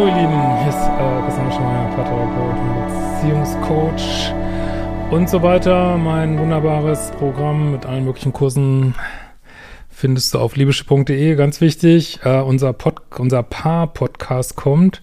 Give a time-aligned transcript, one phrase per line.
[0.00, 4.32] Hallo ihr Lieben, hier ist äh, Christian Schmeier, Paartherapeut und Beziehungscoach
[5.10, 5.98] und so weiter.
[5.98, 8.94] Mein wunderbares Programm mit allen möglichen Kursen
[9.90, 11.34] findest du auf liebische.de.
[11.34, 12.74] Ganz wichtig, äh, unser,
[13.18, 15.02] unser Paar-Podcast kommt.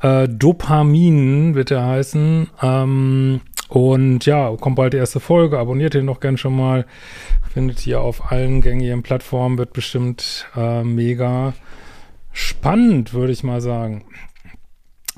[0.00, 2.50] Äh, Dopamin wird er heißen.
[2.60, 5.60] Ähm, und ja, kommt bald die erste Folge.
[5.60, 6.86] Abonniert den doch gern schon mal.
[7.54, 9.58] Findet ihr auf allen gängigen Plattformen.
[9.58, 11.52] Wird bestimmt äh, mega
[12.32, 14.04] spannend, würde ich mal sagen.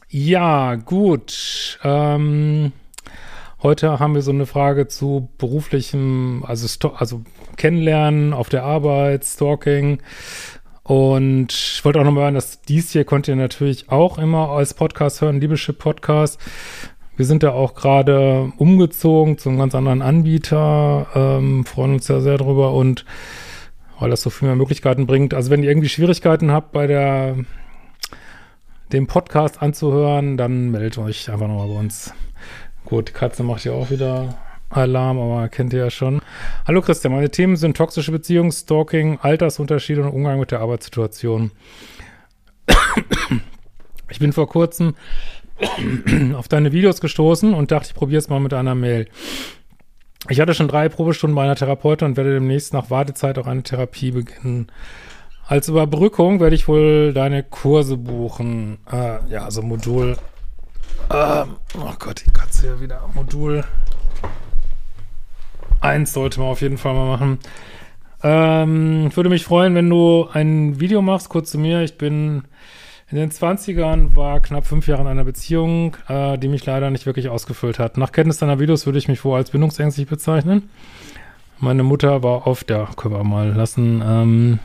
[0.09, 1.79] Ja, gut.
[1.83, 2.73] Ähm,
[3.63, 7.23] heute haben wir so eine Frage zu beruflichem, also, also
[7.57, 9.99] Kennenlernen auf der Arbeit, Stalking.
[10.85, 14.75] Und ich wollte auch nochmal sagen, dass dies hier könnt ihr natürlich auch immer als
[14.75, 16.39] Podcast hören, Liebeschip Podcast.
[17.17, 22.21] Wir sind ja auch gerade umgezogen zu einem ganz anderen Anbieter, ähm, freuen uns ja
[22.21, 23.05] sehr drüber und
[23.99, 25.35] weil das so viel mehr Möglichkeiten bringt.
[25.35, 27.37] Also wenn ihr irgendwie Schwierigkeiten habt bei der
[28.93, 32.13] dem Podcast anzuhören, dann meldet euch einfach nochmal bei uns.
[32.85, 34.37] Gut, die Katze macht ja auch wieder
[34.71, 36.21] Alarm, aber kennt ihr ja schon.
[36.67, 41.51] Hallo Christian, meine Themen sind toxische Beziehungen, Stalking, Altersunterschiede und Umgang mit der Arbeitssituation.
[44.11, 44.95] Ich bin vor kurzem
[46.35, 49.09] auf deine Videos gestoßen und dachte, ich probiere es mal mit einer Mail.
[50.29, 53.63] Ich hatte schon drei Probestunden bei einer Therapeutin und werde demnächst nach Wartezeit auch eine
[53.63, 54.69] Therapie beginnen.
[55.47, 58.79] Als Überbrückung werde ich wohl deine Kurse buchen.
[58.91, 60.17] Äh, ja, also Modul.
[61.11, 61.45] Äh,
[61.79, 63.03] oh Gott, die Katze hier wieder.
[63.15, 63.65] Modul
[65.81, 67.39] 1 sollte man auf jeden Fall mal machen.
[68.23, 71.83] Ähm, ich würde mich freuen, wenn du ein Video machst, kurz zu mir.
[71.83, 72.45] Ich bin
[73.11, 77.07] in den 20ern war knapp fünf Jahre in einer Beziehung, äh, die mich leider nicht
[77.07, 77.99] wirklich ausgefüllt hat.
[77.99, 80.71] Nach Kenntnis deiner Videos würde ich mich wohl als bindungsängstlich bezeichnen.
[81.59, 84.59] Meine Mutter war oft, ja, können wir mal lassen, ähm,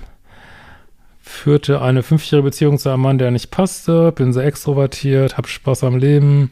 [1.22, 5.84] führte eine fünfjährige Beziehung zu einem Mann, der nicht passte, bin sehr extrovertiert, hab Spaß
[5.84, 6.52] am Leben.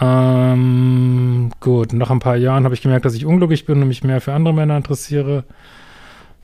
[0.00, 4.04] Ähm, gut, nach ein paar Jahren habe ich gemerkt, dass ich unglücklich bin und mich
[4.04, 5.44] mehr für andere Männer interessiere.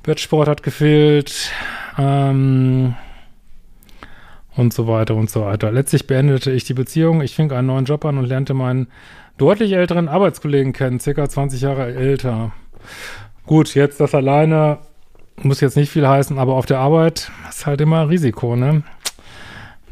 [0.03, 1.50] Wettsport hat gefehlt.
[1.99, 2.94] Ähm,
[4.56, 5.72] und so weiter und so weiter.
[5.72, 7.20] Letztlich beendete ich die Beziehung.
[7.20, 8.88] Ich fing einen neuen Job an und lernte meinen
[9.37, 12.53] deutlich älteren Arbeitskollegen kennen, circa 20 Jahre älter.
[13.47, 14.78] Gut, jetzt das alleine
[15.43, 18.82] muss jetzt nicht viel heißen, aber auf der Arbeit ist halt immer Risiko, ne?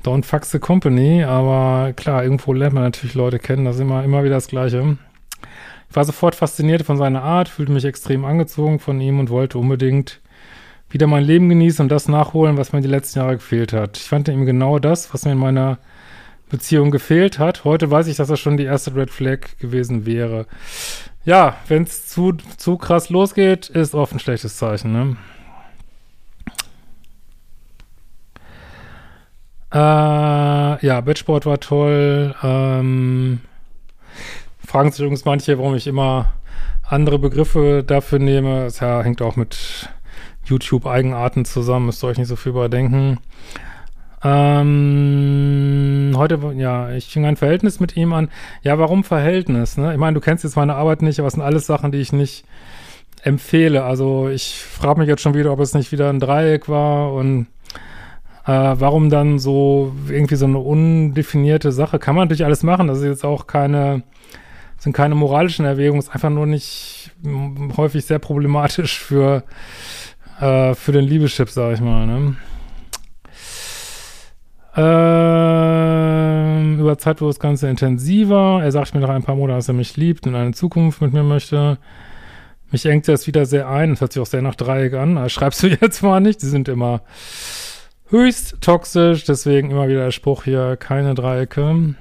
[0.04, 4.04] Don't fuck the company, aber klar, irgendwo lernt man natürlich Leute kennen, das ist immer,
[4.04, 4.96] immer wieder das Gleiche.
[5.88, 9.58] Ich war sofort fasziniert von seiner Art, fühlte mich extrem angezogen von ihm und wollte
[9.58, 10.20] unbedingt
[10.92, 13.97] wieder mein Leben genießen und das nachholen, was mir die letzten Jahre gefehlt hat.
[13.97, 15.78] Ich fand ihm genau das, was mir in meiner
[16.50, 17.64] Beziehung gefehlt hat.
[17.64, 20.47] Heute weiß ich, dass das schon die erste Red Flag gewesen wäre.
[21.25, 25.16] Ja, wenn es zu, zu krass losgeht, ist oft ein schlechtes Zeichen, ne?
[29.72, 32.34] Äh, ja, Bettsport war toll.
[32.42, 33.41] Ähm,
[34.66, 36.32] fragen sich übrigens manche, warum ich immer
[36.86, 38.64] andere Begriffe dafür nehme.
[38.64, 39.88] Das ja, hängt auch mit
[40.52, 43.18] YouTube-Eigenarten zusammen, müsst ihr euch nicht so viel überdenken.
[44.24, 48.28] Ähm, heute, ja, ich fing ein Verhältnis mit ihm an.
[48.62, 49.76] Ja, warum Verhältnis?
[49.76, 49.92] Ne?
[49.92, 52.12] Ich meine, du kennst jetzt meine Arbeit nicht, aber es sind alles Sachen, die ich
[52.12, 52.44] nicht
[53.22, 53.84] empfehle.
[53.84, 57.46] Also ich frage mich jetzt schon wieder, ob es nicht wieder ein Dreieck war und
[58.44, 61.98] äh, warum dann so irgendwie so eine undefinierte Sache?
[61.98, 62.88] Kann man natürlich alles machen.
[62.88, 64.02] Das ist jetzt auch keine,
[64.78, 67.10] sind keine moralischen Erwägungen, ist einfach nur nicht
[67.76, 69.44] häufig sehr problematisch für
[70.42, 72.36] äh, für den Liebeschip, sag ich mal, ne?
[74.75, 78.60] Ähm, über Zeit wurde das Ganze intensiver.
[78.62, 81.12] Er sagt mir nach ein paar Monaten, dass er mich liebt und eine Zukunft mit
[81.12, 81.78] mir möchte.
[82.70, 83.91] Mich engt das wieder sehr ein.
[83.91, 85.16] Das hört sich auch sehr nach Dreieck an.
[85.16, 86.42] Das schreibst du jetzt mal nicht.
[86.42, 87.02] Die sind immer
[88.08, 89.25] höchst toxisch.
[89.25, 91.94] Deswegen immer wieder der Spruch hier, keine Dreiecke.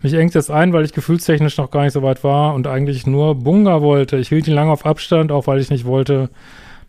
[0.00, 3.06] Mich engt es ein, weil ich gefühlstechnisch noch gar nicht so weit war und eigentlich
[3.06, 4.16] nur Bunga wollte.
[4.16, 6.30] Ich hielt ihn lange auf Abstand, auch weil ich nicht wollte,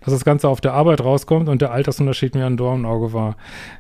[0.02, 3.12] dass das Ganze auf der Arbeit rauskommt und der Altersunterschied mir ein Dorn im Auge
[3.12, 3.36] war.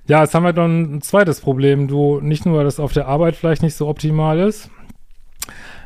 [0.08, 1.88] Ja, jetzt haben wir dann ein zweites Problem.
[1.88, 4.72] Du, nicht nur, dass auf der Arbeit vielleicht nicht so optimal ist,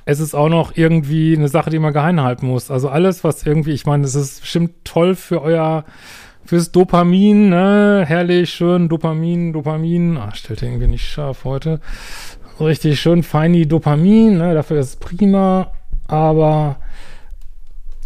[0.05, 2.71] es ist auch noch irgendwie eine Sache, die man geheim halten muss.
[2.71, 5.85] Also alles, was irgendwie, ich meine, es ist bestimmt toll für euer,
[6.45, 8.03] fürs Dopamin, ne?
[8.05, 10.17] Herrlich, schön, Dopamin, Dopamin.
[10.17, 11.79] Ah, stellt irgendwie nicht scharf heute
[12.59, 14.53] richtig schön feini Dopamin, ne?
[14.53, 15.71] dafür ist es prima,
[16.07, 16.77] aber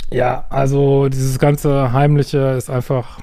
[0.09, 3.19] ja, also dieses ganze Heimliche ist einfach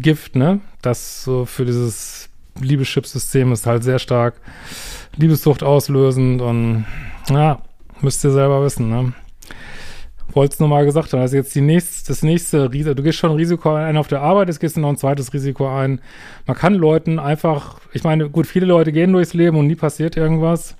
[0.00, 0.60] Gift, ne?
[0.82, 2.28] Das so für dieses
[2.60, 4.40] Liebeschip-System ist halt sehr stark
[5.16, 6.84] Liebessucht auslösend und
[7.30, 7.58] ja,
[8.00, 9.12] müsst ihr selber wissen, ne?
[10.36, 11.20] Wollte es nur mal gesagt haben.
[11.20, 14.20] Also jetzt die nächste, das nächste Risiko, du gehst schon ein Risiko ein auf der
[14.20, 16.00] Arbeit, jetzt gehst du noch ein zweites Risiko ein.
[16.46, 20.16] Man kann Leuten einfach, ich meine, gut, viele Leute gehen durchs Leben und nie passiert
[20.16, 20.76] irgendwas.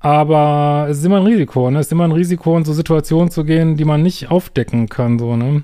[0.00, 1.78] Aber es ist immer ein Risiko, ne?
[1.78, 5.18] Es ist immer ein Risiko, in so Situationen zu gehen, die man nicht aufdecken kann,
[5.18, 5.62] so, ne?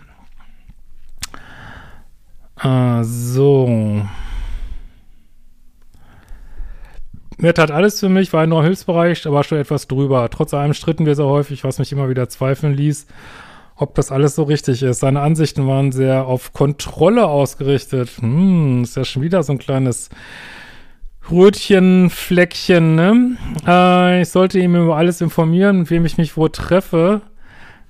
[2.56, 4.02] Ah, so.
[7.38, 10.28] Mir tat alles für mich, war ein neuer Hilfsbereich, aber schon etwas drüber.
[10.30, 13.06] Trotz allem stritten wir sehr häufig, was mich immer wieder zweifeln ließ,
[13.76, 15.00] ob das alles so richtig ist.
[15.00, 18.10] Seine Ansichten waren sehr auf Kontrolle ausgerichtet.
[18.20, 20.08] Hm, ist ja schon wieder so ein kleines
[21.30, 23.36] Rötchenfleckchen, ne?
[23.66, 27.20] Äh, ich sollte ihm über alles informieren, mit wem ich mich wo treffe.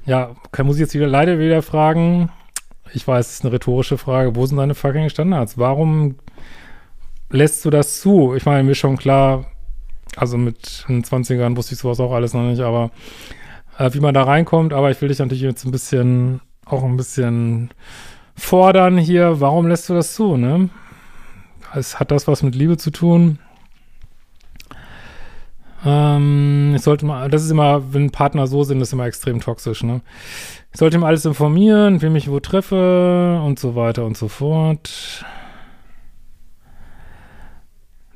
[0.06, 2.30] Ja, muss ich jetzt wieder leider wieder fragen.
[2.92, 4.34] Ich weiß, es ist eine rhetorische Frage.
[4.34, 5.58] Wo sind deine fucking Standards?
[5.58, 6.16] Warum
[7.30, 8.34] lässt du das zu?
[8.34, 9.46] Ich meine, mir schon klar,
[10.16, 12.90] also mit den 20ern wusste ich sowas auch alles noch nicht, aber
[13.78, 16.96] äh, wie man da reinkommt, aber ich will dich natürlich jetzt ein bisschen, auch ein
[16.96, 17.70] bisschen
[18.34, 19.40] fordern hier.
[19.40, 20.70] Warum lässt du das zu, ne?
[21.74, 23.38] Es hat das was mit Liebe zu tun.
[25.84, 29.82] Ähm, ich sollte mal, das ist immer, wenn Partner so sind, ist immer extrem toxisch,
[29.82, 30.00] ne?
[30.72, 35.24] Ich sollte ihm alles informieren, wie mich wo treffe und so weiter und so fort.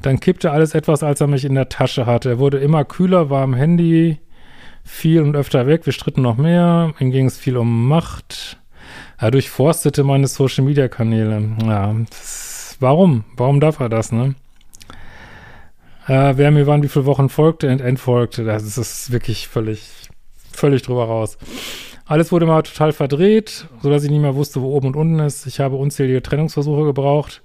[0.03, 2.31] Dann kippte alles etwas, als er mich in der Tasche hatte.
[2.31, 4.19] Er wurde immer kühler, war am Handy
[4.83, 5.87] viel und öfter weg.
[5.87, 6.95] Wir stritten noch mehr.
[6.99, 8.59] Ihm ging es viel um Macht.
[9.19, 11.57] Er durchforstete meine Social-Media-Kanäle.
[11.65, 13.25] Ja, das, warum?
[13.37, 14.35] Warum darf er das, ne?
[16.07, 20.09] Äh, wer mir wann wie viele Wochen folgte und entfolgte, das ist wirklich völlig,
[20.51, 21.39] völlig drüber raus.
[22.07, 25.47] Alles wurde mal total verdreht, sodass ich nicht mehr wusste, wo oben und unten ist.
[25.47, 27.43] Ich habe unzählige Trennungsversuche gebraucht.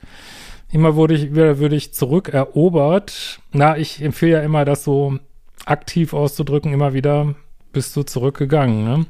[0.76, 3.40] Immer wurde ich, würde ich zurückerobert.
[3.54, 5.20] Na, ich empfehle ja immer, das so
[5.66, 7.34] aktiv auszudrücken, immer wieder
[7.72, 9.06] bist du zurückgegangen, ne?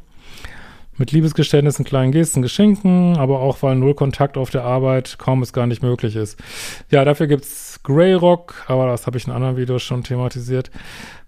[0.98, 5.54] Mit Liebesgeständnissen, kleinen Gesten, Geschenken, aber auch, weil null Kontakt auf der Arbeit kaum es
[5.54, 6.40] gar nicht möglich ist.
[6.92, 10.70] Ja, dafür gibt's Grey Rock, aber das habe ich in anderen Videos schon thematisiert.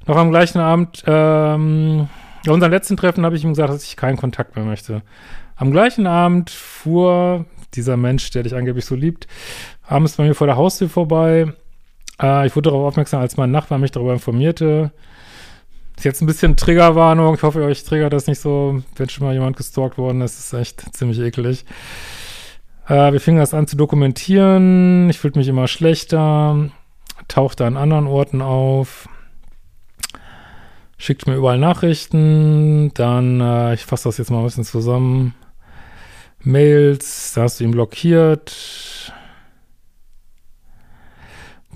[0.05, 2.09] Noch am gleichen Abend, ähm,
[2.45, 5.01] bei unserem letzten Treffen habe ich ihm gesagt, dass ich keinen Kontakt mehr möchte.
[5.55, 9.27] Am gleichen Abend fuhr dieser Mensch, der dich angeblich so liebt,
[9.83, 11.53] abends bei mir vor der Haustür vorbei.
[12.21, 14.91] Äh, ich wurde darauf aufmerksam, als mein Nachbar mich darüber informierte.
[15.97, 17.33] Ist jetzt ein bisschen Triggerwarnung.
[17.35, 20.37] Ich hoffe, euch triggert das nicht so, wenn schon mal jemand gestalkt worden ist.
[20.37, 21.65] Ist echt ziemlich eklig.
[22.87, 25.09] Äh, wir fingen das an zu dokumentieren.
[25.09, 26.69] Ich fühlte mich immer schlechter.
[27.27, 29.09] Tauchte an anderen Orten auf.
[30.99, 32.91] Schickt mir überall Nachrichten.
[32.93, 35.33] Dann, äh, ich fasse das jetzt mal ein bisschen zusammen.
[36.47, 39.13] Mails, da hast du ihn blockiert.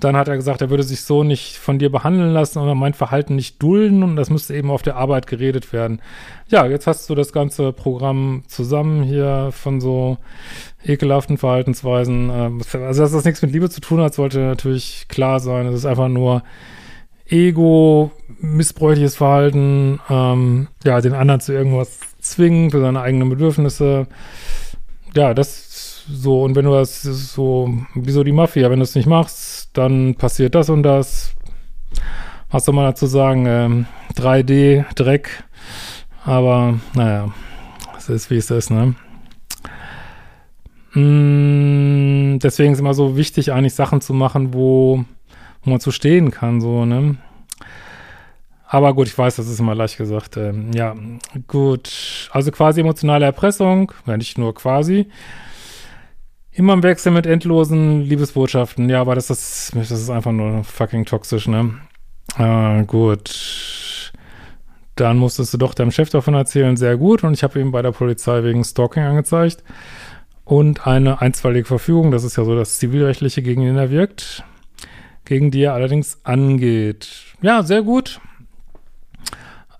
[0.00, 2.94] Dann hat er gesagt, er würde sich so nicht von dir behandeln lassen oder mein
[2.94, 6.00] Verhalten nicht dulden und das müsste eben auf der Arbeit geredet werden.
[6.48, 10.18] Ja, jetzt hast du das ganze Programm zusammen hier von so
[10.84, 12.30] ekelhaften Verhaltensweisen.
[12.34, 15.66] Ähm, also, dass das nichts mit Liebe zu tun hat, sollte natürlich klar sein.
[15.66, 16.42] Es ist einfach nur
[17.26, 18.10] Ego,
[18.40, 24.06] missbräuchliches Verhalten, ähm, ja, den anderen zu irgendwas zwingen für seine eigenen Bedürfnisse.
[25.14, 28.94] Ja, das so, und wenn du das so, wie so die Mafia, wenn du es
[28.94, 31.34] nicht machst, dann passiert das und das.
[32.50, 33.46] Was soll man dazu sagen?
[33.46, 35.44] Ähm, 3D, Dreck.
[36.24, 37.32] Aber naja,
[37.96, 38.94] es ist wie es ist, ne?
[40.94, 45.04] Mm, deswegen ist immer so wichtig, eigentlich Sachen zu machen, wo,
[45.62, 47.16] wo man zu stehen kann, so, ne?
[48.72, 50.38] Aber gut, ich weiß, das ist immer leicht gesagt.
[50.38, 50.96] Ähm, ja,
[51.46, 52.30] gut.
[52.32, 55.08] Also quasi emotionale Erpressung, ja nicht nur quasi.
[56.52, 58.88] Immer im Wechsel mit endlosen Liebesbotschaften.
[58.88, 61.74] Ja, aber das ist, das ist einfach nur fucking toxisch, ne?
[62.38, 64.10] Äh, gut.
[64.94, 66.78] Dann musstest du doch deinem Chef davon erzählen.
[66.78, 67.24] Sehr gut.
[67.24, 69.62] Und ich habe ihn bei der Polizei wegen Stalking angezeigt.
[70.46, 74.44] Und eine einstweilige Verfügung, das ist ja so das Zivilrechtliche, gegen ihn erwirkt.
[75.26, 77.10] Gegen die er allerdings angeht.
[77.42, 78.18] Ja, sehr gut.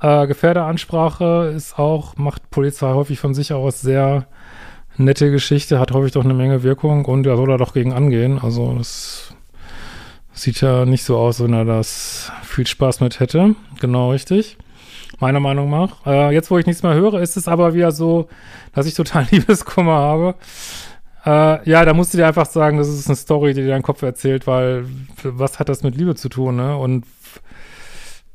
[0.02, 4.26] Äh, Gefährderansprache ist auch, macht Polizei häufig von sich aus sehr
[4.96, 8.40] nette Geschichte, hat häufig doch eine Menge Wirkung und er soll da doch gegen angehen.
[8.42, 9.32] Also das
[10.32, 13.54] sieht ja nicht so aus, wenn er das viel Spaß mit hätte.
[13.80, 14.58] Genau richtig.
[15.20, 16.04] Meiner Meinung nach.
[16.04, 18.28] Äh, jetzt, wo ich nichts mehr höre, ist es aber wieder so,
[18.74, 20.34] dass ich total Liebeskummer habe.
[21.24, 23.82] Äh, ja, da musst du dir einfach sagen, das ist eine Story, die dir dein
[23.82, 24.84] Kopf erzählt, weil
[25.22, 26.76] was hat das mit Liebe zu tun, ne?
[26.76, 27.04] Und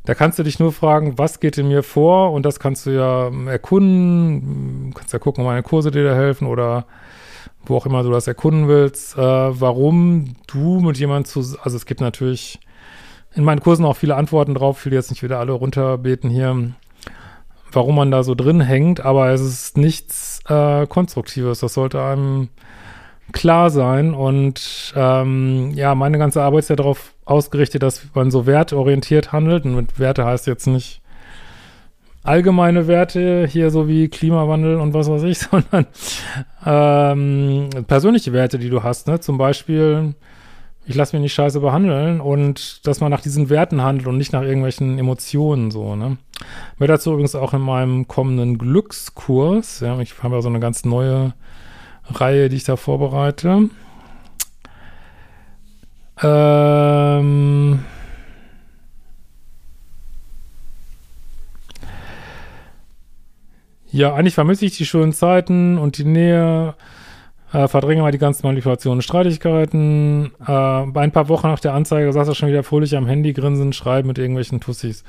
[0.08, 2.32] da kannst du dich nur fragen, was geht in mir vor?
[2.32, 4.92] Und das kannst du ja ähm, erkunden.
[4.92, 6.86] Du kannst ja gucken, ob meine Kurse dir da helfen oder
[7.66, 9.18] wo auch immer du das erkunden willst.
[9.18, 12.62] Äh, warum du mit jemandem zu, also es gibt natürlich
[13.36, 14.80] in meinen Kursen auch viele Antworten drauf.
[14.80, 16.72] Ich will jetzt nicht wieder alle runterbeten hier.
[17.74, 21.60] warum man da so drin hängt, aber es ist nichts äh, Konstruktives.
[21.60, 22.48] Das sollte einem
[23.34, 24.14] klar sein.
[24.14, 29.65] Und ähm, ja, meine ganze Arbeit ist ja darauf ausgerichtet, dass man so wertorientiert handelt.
[29.65, 31.01] Und mit Werte heißt jetzt nicht
[32.24, 35.86] allgemeine Werte, hier so wie Klimawandel und was weiß ich, sondern
[36.65, 39.07] ähm, persönliche Werte, die du hast.
[39.07, 39.19] Ne?
[39.19, 40.13] Zum Beispiel,
[40.86, 44.34] ich lasse mich nicht scheiße behandeln und dass man nach diesen Werten handelt und nicht
[44.34, 45.96] nach irgendwelchen Emotionen so.
[45.96, 46.17] Ne?
[46.79, 49.81] Mir dazu übrigens auch in meinem kommenden Glückskurs.
[49.81, 51.34] Ja, ich habe ja so eine ganz neue
[52.10, 53.69] Reihe, die ich da vorbereite.
[56.24, 57.86] Ähm
[63.90, 66.76] Ja, eigentlich vermisse ich die schönen Zeiten und die Nähe.
[67.54, 70.34] Äh, verdränge mal die ganzen Manipulationen und Streitigkeiten.
[70.42, 73.34] Äh, bei ein paar Wochen nach der Anzeige saß er schon wieder fröhlich am Handy
[73.34, 75.04] grinsen, schreiben mit irgendwelchen Tussis.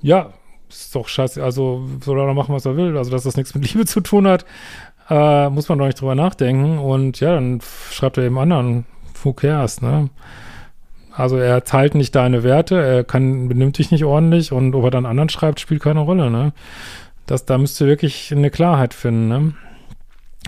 [0.00, 0.32] Ja,
[0.68, 1.44] ist doch scheiße.
[1.44, 2.96] Also soll er machen, was er will.
[2.96, 4.46] Also, dass das nichts mit Liebe zu tun hat,
[5.10, 6.78] äh, muss man doch nicht drüber nachdenken.
[6.78, 7.60] Und ja, dann
[7.90, 8.86] schreibt er eben anderen,
[9.26, 10.08] who cares, ne?
[11.12, 14.90] Also er teilt nicht deine Werte, er kann, benimmt dich nicht ordentlich und ob er
[14.90, 16.52] dann anderen schreibt, spielt keine Rolle, ne?
[17.26, 19.54] Das, da müsst ihr wirklich eine Klarheit finden, ne?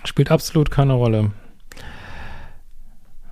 [0.05, 1.33] Spielt absolut keine Rolle.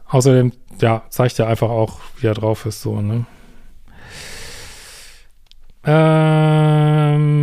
[0.08, 3.26] Außerdem, ja, zeigt er einfach auch, wie er drauf ist, so, ne?
[5.84, 7.36] Ähm,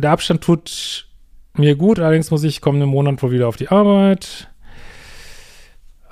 [0.00, 1.08] der Abstand tut
[1.54, 4.51] mir gut, allerdings muss ich kommenden Monat wohl wieder auf die Arbeit.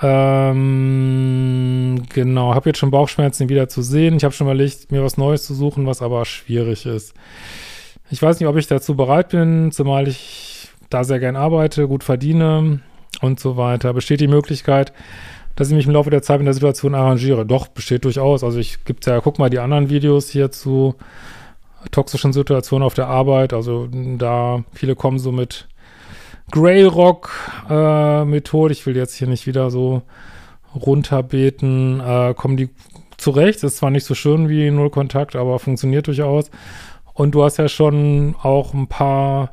[0.03, 4.17] Ähm, genau, habe jetzt schon Bauchschmerzen, ihn wieder zu sehen.
[4.17, 7.15] Ich habe schon überlegt, mir was Neues zu suchen, was aber schwierig ist.
[8.11, 12.03] Ich weiß nicht, ob ich dazu bereit bin, zumal ich da sehr gern arbeite, gut
[12.03, 12.81] verdiene
[13.21, 13.93] und so weiter.
[13.93, 14.93] Besteht die Möglichkeit,
[15.55, 17.45] dass ich mich im Laufe der Zeit in der Situation arrangiere?
[17.45, 18.43] Doch, besteht durchaus.
[18.43, 20.95] Also ich gibt ja, guck mal die anderen Videos hier zu
[21.91, 23.53] toxischen Situationen auf der Arbeit.
[23.53, 25.69] Also da, viele kommen so mit
[26.51, 27.31] Grey Rock
[27.69, 28.37] äh.
[28.71, 30.03] Ich will jetzt hier nicht wieder so
[30.75, 32.01] runterbeten.
[32.01, 32.71] Äh, kommen die
[33.17, 33.63] zurecht.
[33.63, 36.51] Ist zwar nicht so schön wie Null Kontakt, aber funktioniert durchaus.
[37.15, 39.53] Und du hast ja schon auch ein paar,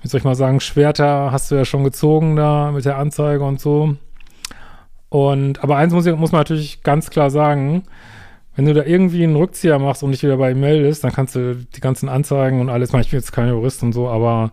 [0.00, 3.44] wie soll ich mal sagen, Schwerter hast du ja schon gezogen da mit der Anzeige
[3.44, 3.96] und so.
[5.08, 7.82] Und, aber eins muss, muss man natürlich ganz klar sagen,
[8.54, 11.34] wenn du da irgendwie einen Rückzieher machst und dich wieder bei ihm meldest, dann kannst
[11.34, 14.52] du die ganzen Anzeigen und alles, ich bin jetzt kein Jurist und so, aber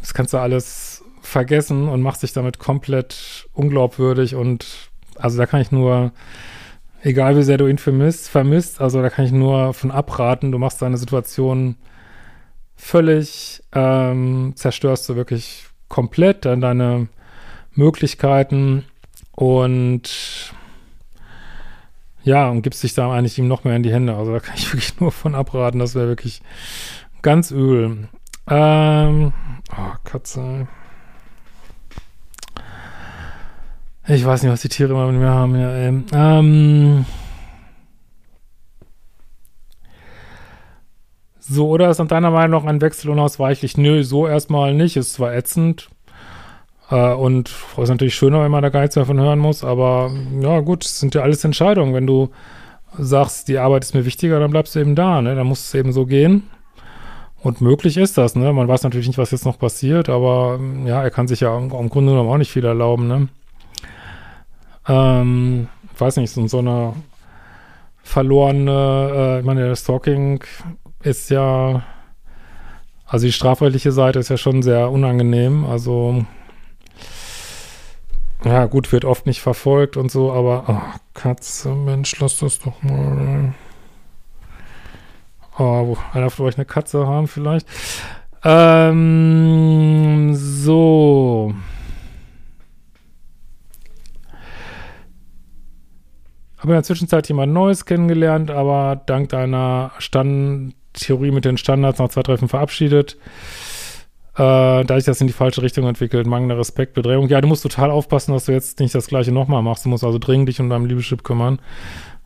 [0.00, 5.60] das kannst du alles vergessen und machst dich damit komplett unglaubwürdig und also da kann
[5.60, 6.12] ich nur
[7.02, 10.52] egal wie sehr du ihn vermisst, vermisst, also da kann ich nur von abraten.
[10.52, 11.76] Du machst deine Situation
[12.76, 17.08] völlig, ähm, zerstörst du wirklich komplett dann deine
[17.74, 18.84] Möglichkeiten
[19.32, 20.52] und
[22.24, 24.16] ja, und gibst dich da eigentlich ihm noch mehr in die Hände.
[24.16, 25.78] Also da kann ich wirklich nur von abraten.
[25.78, 26.42] Das wäre wirklich
[27.22, 28.08] ganz übel.
[28.48, 29.32] Ähm,
[29.72, 30.68] oh, Katze.
[34.08, 35.56] Ich weiß nicht, was die Tiere immer mit mir haben.
[35.56, 36.02] Ja, ey.
[36.12, 37.06] ähm.
[41.40, 43.76] So, oder ist nach deiner Meinung noch ein Wechsel unausweichlich?
[43.76, 44.96] Nö, so erstmal nicht.
[44.96, 45.88] Ist zwar ätzend
[46.90, 50.10] äh, und ist natürlich schöner, wenn man da gar nichts davon hören muss, aber
[50.40, 51.94] ja, gut, es sind ja alles Entscheidungen.
[51.94, 52.30] Wenn du
[52.98, 55.34] sagst, die Arbeit ist mir wichtiger, dann bleibst du eben da, ne?
[55.34, 56.44] Dann muss es eben so gehen.
[57.46, 58.52] Und möglich ist das, ne?
[58.52, 61.70] Man weiß natürlich nicht, was jetzt noch passiert, aber ja, er kann sich ja im,
[61.70, 63.28] im Grunde genommen auch nicht viel erlauben, ne?
[64.88, 66.94] Ähm, weiß nicht, so, so eine
[68.02, 70.42] verlorene, äh, ich meine, Stalking
[71.04, 71.84] ist ja,
[73.06, 76.24] also die strafrechtliche Seite ist ja schon sehr unangenehm, also
[78.44, 82.82] ja, gut, wird oft nicht verfolgt und so, aber oh, Katze, Mensch, lass das doch
[82.82, 83.54] mal.
[85.58, 87.66] Oh, einer von euch eine Katze haben vielleicht.
[88.44, 91.54] Ähm, so.
[96.58, 101.98] Habe in der Zwischenzeit jemand Neues kennengelernt, aber dank deiner Stand Theorie mit den Standards
[101.98, 103.16] nach zwei Treffen verabschiedet.
[104.34, 107.28] Äh, da ich das in die falsche Richtung entwickelt, mangelnder Respekt, Bedrehung.
[107.28, 109.84] Ja, du musst total aufpassen, dass du jetzt nicht das gleiche nochmal machst.
[109.84, 111.58] Du musst also dringend dich um deinen Liebeschip kümmern.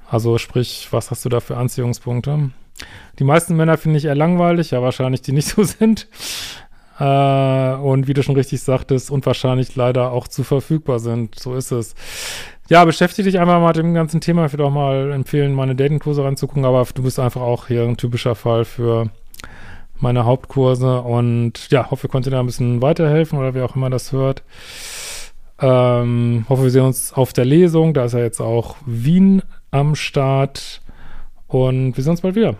[0.08, 2.50] Also sprich, was hast du da für Anziehungspunkte?
[3.18, 6.08] Die meisten Männer finde ich eher langweilig, ja wahrscheinlich die nicht so sind.
[6.98, 11.38] Äh, und wie du schon richtig sagtest, und wahrscheinlich leider auch zu verfügbar sind.
[11.38, 11.94] So ist es.
[12.68, 14.46] Ja, beschäftige dich einfach mal mit dem ganzen Thema.
[14.46, 17.96] Ich würde auch mal empfehlen, meine Datingkurse ranzugucken, aber du bist einfach auch hier ein
[17.96, 19.10] typischer Fall für
[19.98, 23.90] meine Hauptkurse und ja, hoffe, ihr konntet da ein bisschen weiterhelfen oder wer auch immer
[23.90, 24.42] das hört.
[25.60, 27.92] Ähm, hoffe, wir sehen uns auf der Lesung.
[27.92, 30.80] Da ist ja jetzt auch Wien am Start
[31.48, 32.56] und wir sehen uns bald wieder.